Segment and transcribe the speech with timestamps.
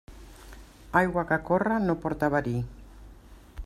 [1.01, 2.59] Aigua que corre no porta verí.